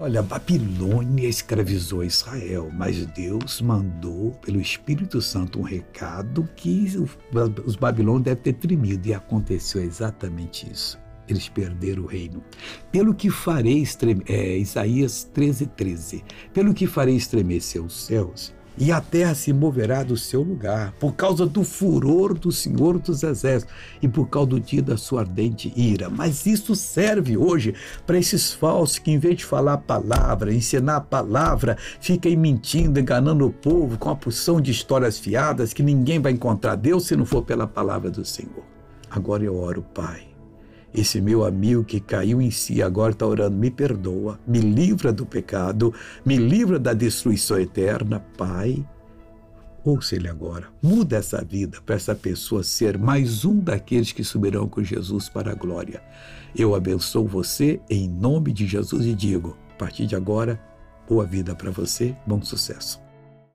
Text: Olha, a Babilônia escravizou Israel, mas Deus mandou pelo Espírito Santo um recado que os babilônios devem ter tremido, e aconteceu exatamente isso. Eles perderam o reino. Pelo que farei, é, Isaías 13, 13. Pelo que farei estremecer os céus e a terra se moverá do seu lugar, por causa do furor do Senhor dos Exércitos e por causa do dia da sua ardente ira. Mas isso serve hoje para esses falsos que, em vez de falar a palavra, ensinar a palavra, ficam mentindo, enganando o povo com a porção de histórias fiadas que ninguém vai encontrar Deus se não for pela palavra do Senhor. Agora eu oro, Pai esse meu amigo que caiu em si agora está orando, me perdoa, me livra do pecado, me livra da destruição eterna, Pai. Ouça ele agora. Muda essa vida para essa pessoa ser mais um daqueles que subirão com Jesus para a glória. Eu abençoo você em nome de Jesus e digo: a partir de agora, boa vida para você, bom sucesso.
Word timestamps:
Olha, 0.00 0.18
a 0.18 0.22
Babilônia 0.24 1.28
escravizou 1.28 2.02
Israel, 2.02 2.68
mas 2.72 3.06
Deus 3.06 3.60
mandou 3.60 4.32
pelo 4.42 4.60
Espírito 4.60 5.22
Santo 5.22 5.60
um 5.60 5.62
recado 5.62 6.48
que 6.56 6.92
os 7.64 7.76
babilônios 7.76 8.24
devem 8.24 8.42
ter 8.42 8.54
tremido, 8.54 9.06
e 9.06 9.14
aconteceu 9.14 9.80
exatamente 9.80 10.68
isso. 10.68 10.98
Eles 11.28 11.48
perderam 11.48 12.02
o 12.02 12.06
reino. 12.06 12.42
Pelo 12.90 13.14
que 13.14 13.30
farei, 13.30 13.84
é, 14.28 14.58
Isaías 14.58 15.30
13, 15.32 15.66
13. 15.66 16.24
Pelo 16.52 16.74
que 16.74 16.88
farei 16.88 17.14
estremecer 17.14 17.80
os 17.80 17.94
céus 17.94 18.52
e 18.76 18.90
a 18.90 19.00
terra 19.00 19.34
se 19.34 19.52
moverá 19.52 20.02
do 20.02 20.16
seu 20.16 20.42
lugar, 20.42 20.92
por 20.98 21.14
causa 21.14 21.46
do 21.46 21.62
furor 21.62 22.34
do 22.34 22.50
Senhor 22.50 22.98
dos 22.98 23.22
Exércitos 23.22 23.74
e 24.02 24.08
por 24.08 24.28
causa 24.28 24.50
do 24.50 24.60
dia 24.60 24.82
da 24.82 24.96
sua 24.96 25.20
ardente 25.20 25.72
ira. 25.76 26.10
Mas 26.10 26.46
isso 26.46 26.74
serve 26.74 27.36
hoje 27.36 27.74
para 28.06 28.18
esses 28.18 28.52
falsos 28.52 28.98
que, 28.98 29.10
em 29.10 29.18
vez 29.18 29.36
de 29.36 29.44
falar 29.44 29.74
a 29.74 29.78
palavra, 29.78 30.52
ensinar 30.52 30.96
a 30.96 31.00
palavra, 31.00 31.76
ficam 32.00 32.34
mentindo, 32.36 32.98
enganando 32.98 33.46
o 33.46 33.52
povo 33.52 33.98
com 33.98 34.10
a 34.10 34.16
porção 34.16 34.60
de 34.60 34.70
histórias 34.70 35.18
fiadas 35.18 35.72
que 35.72 35.82
ninguém 35.82 36.20
vai 36.20 36.32
encontrar 36.32 36.76
Deus 36.76 37.06
se 37.06 37.16
não 37.16 37.24
for 37.24 37.42
pela 37.42 37.66
palavra 37.66 38.10
do 38.10 38.24
Senhor. 38.24 38.64
Agora 39.10 39.44
eu 39.44 39.56
oro, 39.56 39.82
Pai 39.94 40.33
esse 40.94 41.20
meu 41.20 41.44
amigo 41.44 41.82
que 41.82 41.98
caiu 41.98 42.40
em 42.40 42.52
si 42.52 42.80
agora 42.80 43.12
está 43.12 43.26
orando, 43.26 43.56
me 43.56 43.68
perdoa, 43.68 44.38
me 44.46 44.60
livra 44.60 45.12
do 45.12 45.26
pecado, 45.26 45.92
me 46.24 46.36
livra 46.36 46.78
da 46.78 46.94
destruição 46.94 47.58
eterna, 47.58 48.24
Pai. 48.38 48.86
Ouça 49.84 50.14
ele 50.14 50.28
agora. 50.28 50.68
Muda 50.80 51.16
essa 51.16 51.44
vida 51.44 51.78
para 51.84 51.96
essa 51.96 52.14
pessoa 52.14 52.62
ser 52.62 52.96
mais 52.96 53.44
um 53.44 53.58
daqueles 53.58 54.12
que 54.12 54.22
subirão 54.22 54.68
com 54.68 54.82
Jesus 54.82 55.28
para 55.28 55.50
a 55.50 55.54
glória. 55.54 56.00
Eu 56.56 56.74
abençoo 56.74 57.26
você 57.26 57.80
em 57.90 58.08
nome 58.08 58.52
de 58.52 58.66
Jesus 58.66 59.04
e 59.04 59.14
digo: 59.14 59.58
a 59.74 59.76
partir 59.76 60.06
de 60.06 60.14
agora, 60.14 60.58
boa 61.08 61.26
vida 61.26 61.54
para 61.54 61.70
você, 61.70 62.14
bom 62.26 62.40
sucesso. 62.40 63.03